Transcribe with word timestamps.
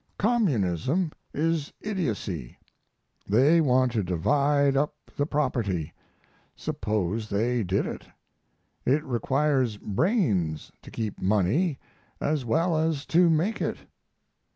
"Communism 0.17 1.11
is 1.31 1.71
idiocy. 1.79 2.57
They 3.29 3.61
want 3.61 3.91
to 3.91 4.01
divide 4.03 4.75
up 4.75 4.95
the 5.15 5.27
property. 5.27 5.93
Suppose 6.55 7.29
they 7.29 7.63
did 7.63 7.85
it. 7.85 8.07
It 8.83 9.03
requires 9.03 9.77
brains 9.77 10.71
to 10.81 10.89
keep 10.89 11.21
money 11.21 11.77
as 12.19 12.43
well 12.43 12.75
as 12.75 13.05
to 13.13 13.29
make 13.29 13.61
it. 13.61 13.77